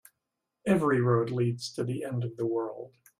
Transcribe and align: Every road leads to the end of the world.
Every 0.65 0.99
road 0.99 1.29
leads 1.29 1.71
to 1.75 1.83
the 1.83 2.03
end 2.05 2.23
of 2.23 2.35
the 2.35 2.47
world. 2.47 2.95